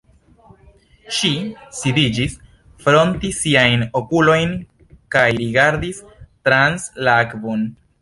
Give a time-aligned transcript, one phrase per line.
[1.17, 1.29] Ŝi
[1.81, 2.33] sidiĝis,
[2.87, 4.59] frotis siajn okulojn
[5.17, 6.05] kaj rigardis
[6.47, 7.73] trans la akvon.